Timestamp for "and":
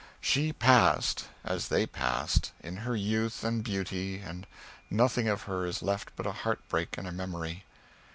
3.43-3.63, 4.17-4.47, 6.97-7.07